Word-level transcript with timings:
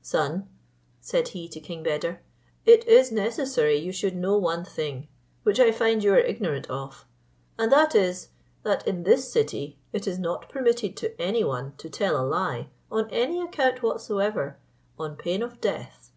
"Son," 0.00 0.48
said 1.02 1.28
he 1.28 1.46
to 1.46 1.60
King 1.60 1.82
Beder, 1.82 2.22
"it 2.64 2.86
is 2.88 3.12
necessary 3.12 3.76
you 3.76 3.92
should 3.92 4.16
know 4.16 4.38
one 4.38 4.64
thing, 4.64 5.08
which 5.42 5.60
I 5.60 5.72
find 5.72 6.02
you 6.02 6.14
are 6.14 6.18
ignorant 6.18 6.66
of; 6.70 7.04
and 7.58 7.70
that 7.70 7.94
is, 7.94 8.30
that 8.62 8.88
in 8.88 9.02
this 9.02 9.30
city 9.30 9.78
it 9.92 10.06
is 10.06 10.18
not 10.18 10.48
permitted 10.48 10.96
to 10.96 11.20
any 11.20 11.44
one 11.44 11.74
to 11.76 11.90
tell 11.90 12.18
a 12.18 12.24
lie, 12.26 12.70
on 12.90 13.10
any 13.10 13.42
account 13.42 13.82
whatsoever, 13.82 14.56
on 14.98 15.16
pain 15.16 15.42
of 15.42 15.60
death. 15.60 16.10